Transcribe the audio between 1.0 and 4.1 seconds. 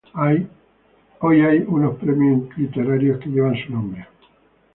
Hoy hay unos premios literarios que llevan su nombre.